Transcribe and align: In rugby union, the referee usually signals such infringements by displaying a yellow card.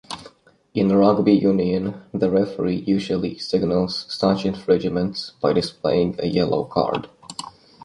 In 0.73 0.89
rugby 0.89 1.33
union, 1.33 2.01
the 2.11 2.27
referee 2.31 2.83
usually 2.87 3.37
signals 3.37 4.07
such 4.11 4.45
infringements 4.45 5.33
by 5.39 5.53
displaying 5.53 6.15
a 6.17 6.25
yellow 6.25 6.63
card. 6.63 7.07